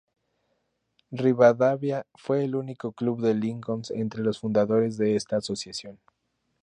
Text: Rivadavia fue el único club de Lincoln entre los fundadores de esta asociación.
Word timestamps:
Rivadavia 1.11 2.07
fue 2.15 2.43
el 2.43 2.55
único 2.55 2.91
club 2.91 3.21
de 3.21 3.35
Lincoln 3.35 3.83
entre 3.91 4.23
los 4.23 4.39
fundadores 4.39 4.97
de 4.97 5.15
esta 5.15 5.37
asociación. 5.37 5.99